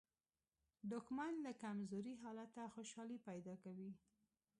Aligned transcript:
دښمن 0.91 1.33
له 1.45 1.51
کمزوري 1.63 2.13
حالته 2.23 2.61
خوشالي 2.75 3.17
پیدا 3.27 3.55
کوي 3.63 3.91